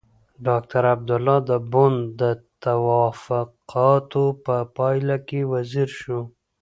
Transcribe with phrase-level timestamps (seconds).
[0.47, 2.21] ډاکټر عبدالله د بن د
[2.63, 6.19] توافقاتو په پايله کې وزیر شو.